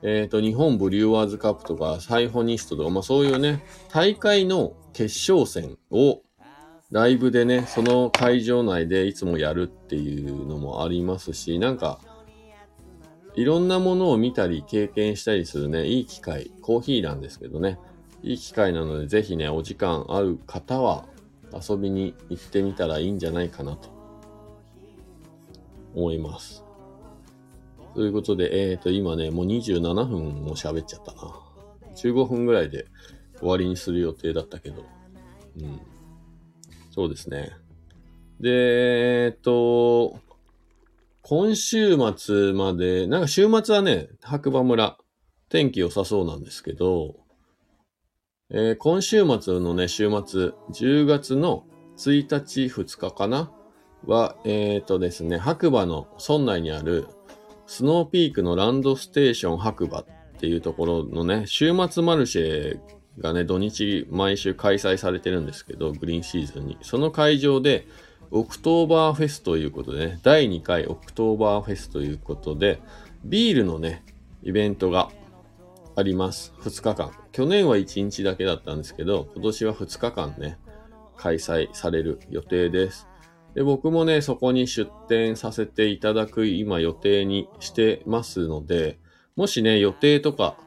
[0.03, 6.21] えっ、ー、と、日本ブリュワーズカップとか、サイフォニストとか、まあそういうね、大会の決勝戦を
[6.91, 11.99] ライブでね、その会場内でいつもやるっていうのもありますし、なんか、
[13.35, 17.79] いろんなものを見たり経験したりするね、いい機会、コーヒーなんですけどね、
[18.21, 21.05] いい機会なので、ぜひね、お時間ある方は
[21.51, 23.89] 遊びに行ってみたらいいんじゃないかなと
[25.95, 26.63] 思います。
[27.93, 31.39] ということで、えっ、ー、と、今ね、もう27分も喋っちゃったな。
[31.95, 32.87] 15分ぐらいで
[33.39, 34.83] 終わりにする予定だったけど。
[35.59, 35.79] うん。
[36.91, 37.51] そうですね。
[38.39, 40.19] で、えっ、ー、と、
[41.21, 44.97] 今週末まで、なんか週末はね、白馬村、
[45.49, 47.15] 天気良さそうなんですけど、
[48.49, 51.65] えー、今週末のね、週末、10月の
[51.97, 53.51] 1日、2日かな？
[54.05, 57.07] は、えっ、ー、とですね、白馬の村内にある
[57.65, 60.05] スノーピークのランドステーション白馬っ
[60.39, 62.79] ていうところのね、週末マルシェ
[63.19, 66.77] がね、土日毎週開催されてるんですけど、グリーンシーズンに。
[66.81, 67.87] その会場で、
[68.31, 72.81] オクトーバーフェスということでね、第2回オクトーバーフェスということで、
[73.23, 74.03] ビールのね、
[74.41, 75.09] イベントが
[75.95, 76.53] あります。
[76.61, 77.11] 2日間。
[77.31, 80.57] 去年は1日だけだったんですけど、今年は2日間ね、
[81.15, 83.07] 開催される予定です。
[83.55, 88.99] で、僕もね、そこに出店させていただく今予定にしてますので、
[89.35, 90.57] もしね、予定とか、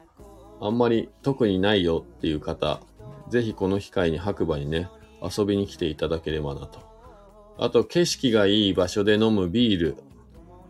[0.61, 2.79] あんまり特にないよっていう方、
[3.29, 4.89] ぜひこの機会に白馬にね、
[5.21, 6.79] 遊びに来ていただければなと。
[7.57, 9.97] あと、景色がいい場所で飲むビール、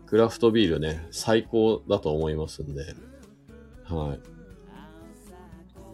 [0.06, 2.94] クラフトビールね、最高だと思いますんで、
[3.84, 4.20] はい。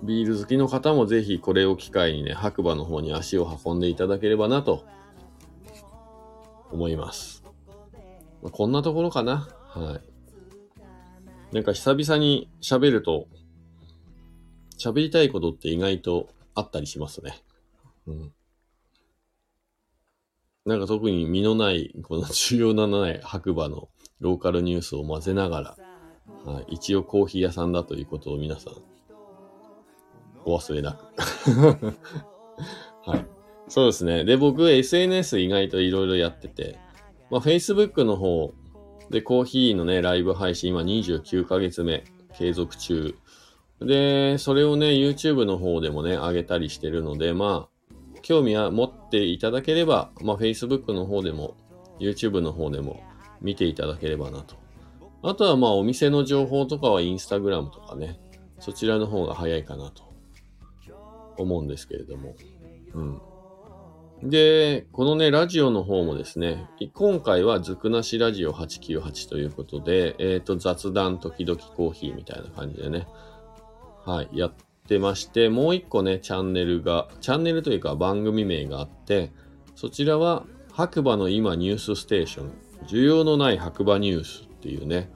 [0.04, 4.84] ビール好きの方もぜひこれを機会にね、白馬の方に足を運んでいただければなと
[6.74, 7.44] 思います。
[8.42, 9.48] まあ、こんなところかな。
[9.68, 10.00] は
[11.52, 11.54] い。
[11.54, 13.28] なんか久々に喋ると、
[14.76, 17.42] 喋りたいことって意外とあったりしますね。
[18.06, 18.32] うん。
[20.66, 23.88] なんか特に身のない、この重要なない白馬の
[24.20, 25.76] ローカルニュースを混ぜなが
[26.44, 28.74] ら、はい、一応コーヒー屋さんだということを皆さん、
[30.44, 31.04] お忘れなく。
[33.06, 33.33] はい。
[33.68, 34.24] そうですね。
[34.24, 36.78] で、僕、SNS 意外といろいろやってて、
[37.30, 38.52] まあ、Facebook の方
[39.10, 42.04] でコーヒーのね、ライブ配信、今29ヶ月目、
[42.36, 43.14] 継続中。
[43.80, 51.56] で、それをね、YouTube の方でもね、上げたりしてるので、まあ、興味は持っていただければ、まあ、Facebook の方でも、
[52.00, 53.02] YouTube の方でも
[53.40, 54.56] 見ていただければなと。
[55.22, 58.20] あとはまあ、お店の情報とかは Instagram とかね、
[58.58, 60.02] そちらの方が早いかなと
[61.38, 62.34] 思うんですけれども。
[62.94, 63.20] うん。
[64.24, 73.06] で、このね、ラジオの方もですね、今回はずくなしラジオ898ということで、えっ、と、雑談時々コーヒーみたいな感じでね、
[74.06, 74.52] はい、やっ
[74.88, 79.30] てまして、もう一個ね、チャンネルが、チャンネルというか番組名があって、
[79.74, 82.52] そちらは、白馬の今ニュースステーション、
[82.86, 85.10] 需要のない白馬ニュースっていうね、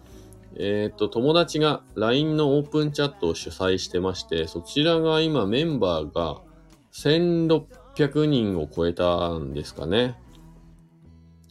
[0.56, 6.42] えっ、と、友達が LINE のオープンチャットを主催してまして、そちらが今メンバーが
[6.92, 7.64] 1600
[7.98, 10.16] 800人を超えたんですかね。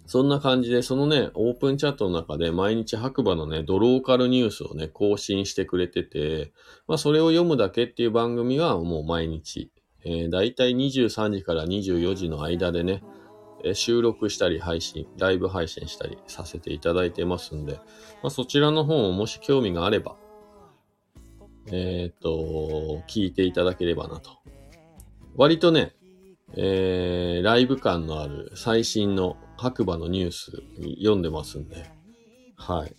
[0.05, 6.53] そんな感じで、そのね、オープンチャットの中で毎日白馬のね、ドローカルニュースをね、更新してくれてて、
[6.87, 9.69] まあそれを読むだけっていう番組はもう毎日、
[10.05, 17.73] えー、だいたい23時から24時の間でね、えー収録したり配信、ライブ配信したりさせていただいてますんで、
[18.21, 20.15] まあ、そちらの方ももし興味があれば、
[21.71, 24.29] えっ、と、聞いていただければなと。
[25.35, 25.97] 割とね、
[26.55, 30.51] えー、ライブ感のある最新の白馬のニュース
[30.99, 31.91] 読んでますんで、
[32.55, 32.95] はい。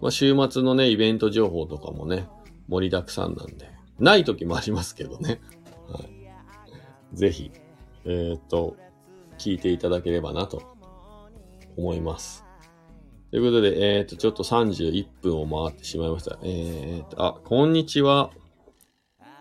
[0.00, 2.28] まあ、週末のね、イベント情報とかもね、
[2.68, 5.40] 盛りだくさんなんで、ない時もありますけどね。
[5.88, 7.16] はい。
[7.16, 7.52] ぜひ、
[8.04, 8.76] えっ、と、
[9.38, 10.62] 聞いていただければなと
[11.76, 12.44] 思います。
[13.30, 16.38] ということで、えっ、と、ちょっと31分を回ってしまいました。
[16.42, 18.30] えっ、と、あ、こんにちは。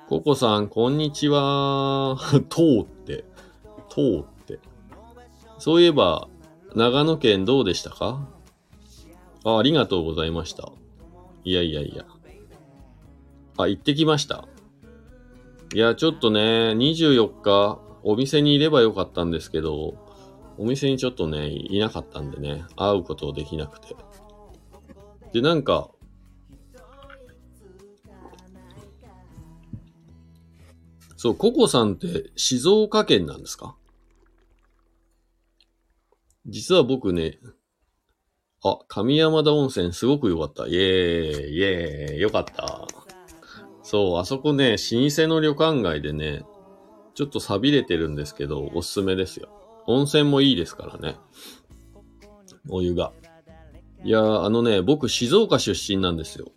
[0.09, 2.17] ココさん、こんにちは。
[2.49, 3.23] 通って、
[3.93, 4.59] 通って。
[5.59, 6.27] そういえば、
[6.75, 8.27] 長野県どうでしたか？
[9.43, 10.71] あありがとうございました。
[11.43, 12.05] いやいやいや。
[13.57, 14.47] あ、行ってきました。
[15.73, 19.95] いや、ちょっとね、24日、お店にいればよかったんですけど、
[20.57, 23.95] お店にちょっとね、いなかったんでね、会うことできなくて。
[25.33, 25.89] で、なんか、
[31.15, 33.75] そう、ココさんって静岡県なんですか？
[36.45, 37.39] 実は僕ね、
[38.63, 40.67] あ、上山田温泉すごく良かった。
[40.67, 42.87] イエーイ、イエーイ、よかった。
[43.83, 46.43] そう、あそこね、老舗の旅館街でね、
[47.15, 49.49] ちょっと錆びれてるんですけど、おすすめですよ。
[49.87, 51.15] 温泉もいいですからね。
[52.69, 53.11] お湯が。
[54.03, 56.51] いやー、あのね、僕静岡出身なんですよ。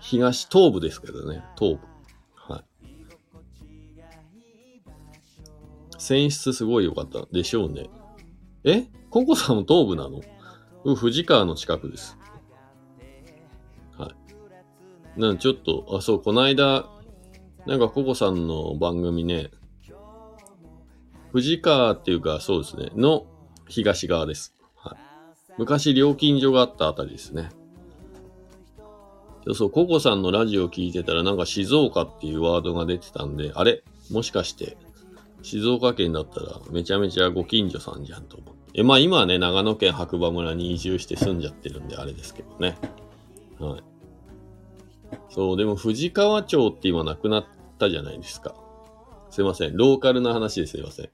[0.00, 2.52] 東、東部ですけどね、東部。
[2.52, 2.64] はい。
[5.98, 7.88] 泉質すごい良かったでしょうね。
[8.64, 8.86] え？
[9.10, 10.20] ココさんも東部なの、
[10.96, 12.18] 藤川の近くです。
[13.96, 14.10] は
[15.16, 15.20] い。
[15.20, 16.86] なんちょっと、あ、そう、この間、
[17.66, 19.50] なんかココさんの番組ね、
[21.32, 23.26] 藤川っていうか、そうですね、の
[23.68, 24.54] 東側です。
[24.76, 25.52] はい。
[25.58, 27.50] 昔料金所があったあたりですね。
[29.46, 33.82] そうそう、ココさんのラジオ聞いてたらなんか静岡っていうワードが出てたんで、あれ？
[34.10, 34.76] もしかして、
[35.44, 38.80] 静岡県だったらめちゃめちゃご近所さんじゃんと思って。
[38.80, 42.76] え、まあ今はね、長野県白馬村に移住して住んじゃってるんであれですけどね。
[43.60, 43.82] はい。
[45.28, 47.44] そう、でも藤川町って今なくなっ
[47.78, 48.54] たじゃないですか。
[49.28, 49.76] すいません。
[49.76, 51.10] ローカルな話ですいません。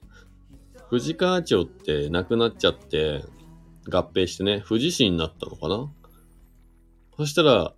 [0.89, 3.25] 藤川町ってなくなっちゃって、
[3.89, 5.91] 合併してね、富士市になったのかな
[7.17, 7.73] そしたら、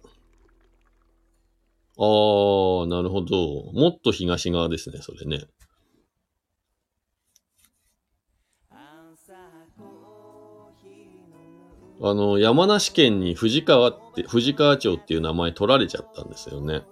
[1.98, 3.72] あー、なるほど。
[3.74, 5.46] もっと東側ですね、それね。
[12.06, 16.84] あの、山梨県に藤川って、藤川町っていう名前取られちゃったんですよね。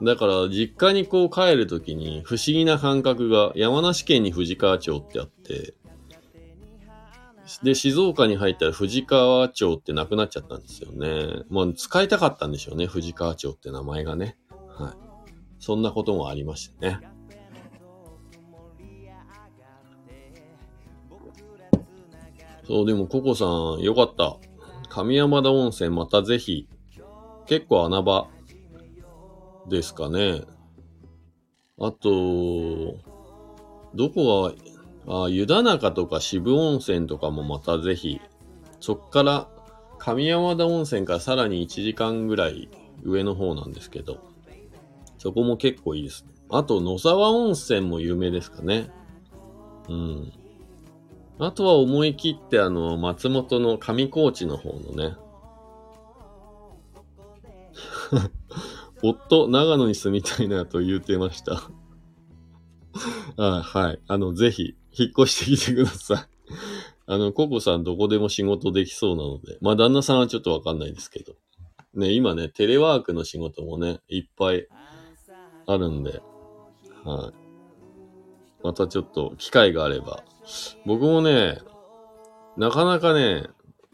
[0.00, 5.74] だから、実家にこう帰るときに不思議な感覚が、山梨県に藤川町ってあって、
[7.64, 11.42] で、静岡に入ったら藤川町ってなくなっちゃったんですよね。
[11.50, 14.38] もう使いたかったんでしょうね、藤川町って名前がね。
[14.68, 14.92] はい。
[15.58, 17.00] そんなこともありましたね。
[22.64, 24.36] そう、でもココさん、よかった。
[24.92, 26.68] 上山田温泉またぜひ、
[27.46, 28.28] 結構穴場
[29.66, 30.42] ですかね。
[31.80, 32.98] あと、
[33.94, 34.52] どこ
[35.06, 38.20] が、あ、湯田中とか渋温泉とかもまたぜひ、
[38.80, 39.48] そっから
[39.98, 42.68] 上山田温泉からさらに1時間ぐらい
[43.02, 44.18] 上の方なんですけど、
[45.16, 46.26] そこも結構いいです。
[46.50, 48.90] あと野沢温泉も有名ですかね。
[49.88, 50.32] うん。
[51.44, 55.16] あとは思い切ってあの、松本の上高地の方のね。
[59.02, 61.68] 夫、長野に住みたいなと言うてました。
[63.36, 64.00] あはい。
[64.06, 66.52] あの、ぜひ、引っ越してきてください。
[67.06, 69.58] あの、ココさんどこでも仕事できそうなので。
[69.60, 71.34] まあ、旦那さんはちょっとわかんないですけど。
[71.94, 74.68] ね、今ね、テレワークの仕事もね、いっぱい
[75.66, 76.22] あるんで。
[77.04, 77.34] はい。
[78.62, 80.22] またちょっと機会があれば。
[80.86, 81.58] 僕もね、
[82.56, 83.46] なかなかね、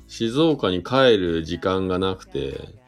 [0.07, 2.79] 静岡に帰る時間がなくて、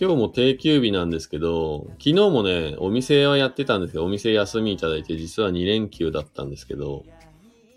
[0.00, 7.04] 今日も定休日なんですけど、昨日もね、お店はやってたんですけど、お店休みいただいて、実は2連休だったんですけど、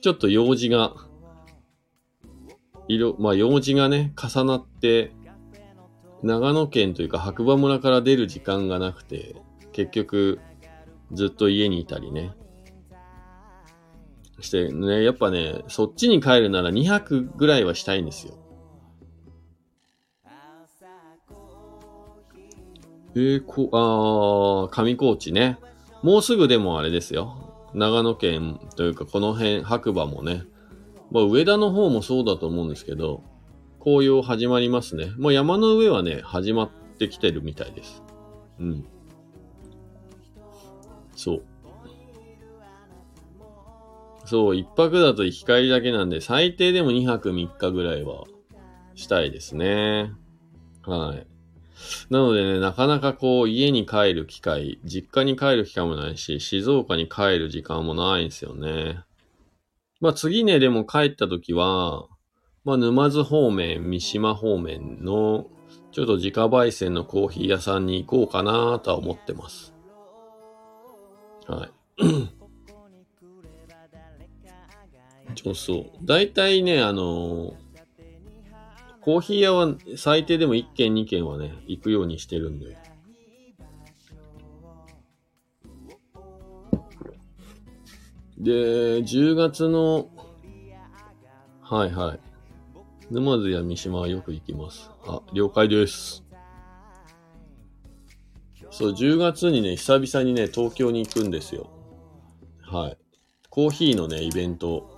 [0.01, 0.93] ちょっと用事が、
[2.87, 5.11] いろ、まあ用事がね、重なって、
[6.23, 9.35] 長野県というか白馬村から出る時間がなくて、
[9.73, 10.39] 結局、
[11.11, 12.33] ずっと家にいたりね。
[14.41, 18.33] してね、やっぱね、そっちに帰るなら2泊ぐらいはしたいんですよ。
[23.17, 25.57] えー、こ、あー、上高地ね。
[26.03, 27.69] もうすぐでもあれですよ。
[27.73, 30.43] 長野県というかこの辺、白馬もね。
[31.11, 33.23] まあ上田の方もそうだと思うんですけど、
[33.79, 35.13] 紅葉始まりますね。
[35.17, 36.69] もう山の上はね、始まっ
[36.99, 38.03] てきてるみたいです。
[38.59, 38.85] うん。
[41.15, 41.43] そう。
[44.25, 48.25] そう、一泊だと行き帰りだけなんで、最低でも2泊3日ぐらいは
[48.95, 50.11] したいですね。
[50.83, 51.27] はい。
[52.09, 59.03] なのでね、なかなかこう、家に帰る機会、実家に帰る機会もないし、静岡に帰る時間もないんですよね。
[60.01, 62.07] まあ次ね、でも帰った時は、
[62.63, 65.45] まあ沼津方面、三島方面の、
[65.91, 69.73] ちょっと自家焙煎のコーヒー屋さんに行こうかなとは思ってます。
[71.47, 72.34] はい。
[75.35, 75.85] そうそう。
[76.03, 77.55] 大体ね、あの
[79.01, 82.75] コーヒー屋は最低でも1軒2軒はね、行くようにしてるんで。
[88.39, 88.51] で、
[89.03, 90.09] 10月の、
[91.61, 92.19] はいはい。
[93.11, 94.89] 沼津や三島はよく行きます。
[95.05, 96.23] あ、了解です。
[98.71, 101.69] そう、10月にね、久々にね、東京に行くんですよ。
[102.63, 102.97] はい。
[103.49, 104.94] コーヒーのね、イベント、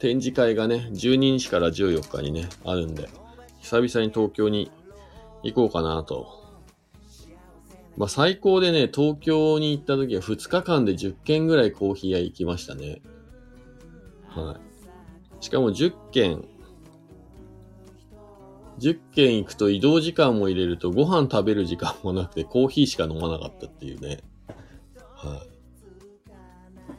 [0.00, 3.08] 展示会がね、12日から14日にね、あるんで、
[3.60, 4.70] 久々に東京に
[5.42, 6.40] 行こうかなと。
[7.98, 13.02] まあ最高でね、東京に行った時は2日間で10軒ぐらいコーヒー屋行きましたね。
[14.28, 14.58] は
[15.40, 15.44] い。
[15.44, 16.48] しかも10軒、
[18.78, 24.20] 10軒行くと移動時間も入れるとご飯食べる時間もなくてコーヒーしか飲まなかったっていうね。
[25.14, 25.44] は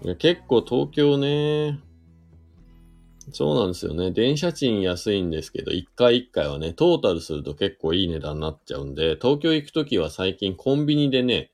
[0.03, 0.05] い。
[0.05, 1.79] いや結構東京ね、
[3.32, 4.11] そうなんですよね。
[4.11, 11.51] 電車賃安いんですけど、1回1回はね、トータルすると結構いい値段になっちゃうんで、東京行くときは最近コンビニでね、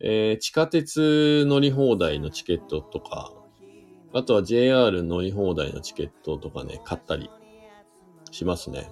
[0.00, 3.32] えー地下鉄乗り放題のチケットとか、
[4.12, 7.30] あとは JR 乗り放題のチケットとかね、買ったり
[8.30, 8.90] しますね。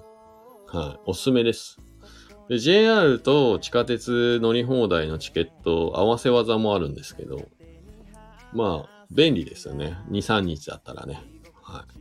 [0.69, 1.01] はい。
[1.07, 1.79] おすすめです。
[2.49, 7.49] で、JR と地下鉄乗り放題のチケット合わせ技もあるんですけど、
[8.53, 9.99] まあ、便利ですよね。
[10.11, 11.21] 2、3日だったらね。
[11.63, 11.96] はい。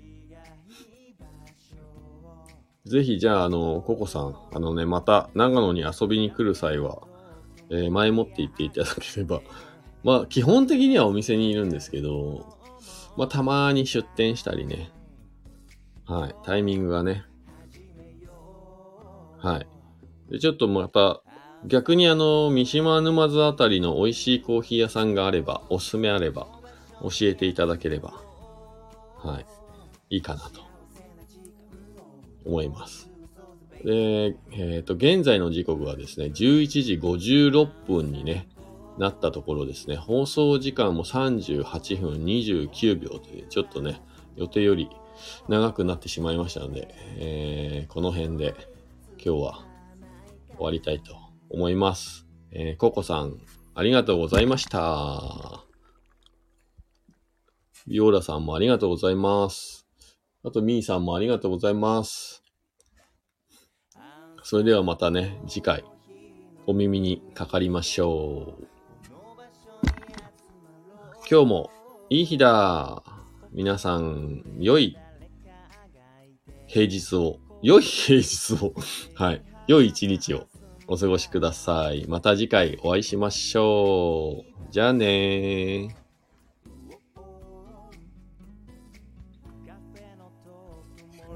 [2.85, 7.01] ぜひ、じゃあ、あの、ココさん、あのね、また、長野に遊びに来る際は、
[7.69, 9.41] えー前もって言っていただければ、
[10.03, 12.45] まあ、基本的にはお店にいるんですけど、
[13.17, 14.91] まあ、たまに出店したりね。
[16.05, 16.35] はい。
[16.43, 17.25] タイミングがね。
[19.37, 19.67] はい。
[20.29, 21.21] で、ちょっとまた、
[21.65, 26.47] 逆にあの、三島沼津あたりの美味しいコーヒー屋さんがあれば、おすすめあれば、
[27.01, 28.13] 教えていただければ、
[29.17, 29.45] はい。
[30.15, 30.61] いいかなと、
[32.45, 33.11] 思います。
[33.83, 36.33] で、えっ、と、現在の時刻はですね、11
[36.83, 38.47] 時56分にね、
[38.97, 44.01] なったところですね、放送時間も38分29秒という、ちょっとね、
[44.35, 44.89] 予定より
[45.47, 46.87] 長くなってしまいましたので、
[47.17, 48.55] えーこの辺で
[49.23, 49.65] 今日は
[50.55, 51.15] 終わりたいと
[51.49, 52.25] 思います。
[52.51, 53.37] えーココさん、
[53.73, 55.63] ありがとうございました。
[57.87, 59.84] ビオラさんもありがとうございます。
[60.45, 62.43] あと、ミーさんもありがとうございます。
[64.43, 65.83] それではまたね、次回、
[66.67, 68.67] お耳にかかりましょう。
[71.27, 71.71] 今日も
[72.11, 73.01] いい日だ。
[73.53, 74.95] 皆さん、良い
[76.67, 78.75] 平日を、良い平日を、
[79.15, 80.45] はい、良い一日を
[80.87, 82.05] お過ごしください。
[82.07, 84.71] また次回お会いしましょう。
[84.71, 86.04] じゃあねー。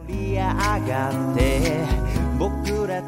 [0.09, 1.85] 盛り上がって
[2.39, 3.01] 僕ら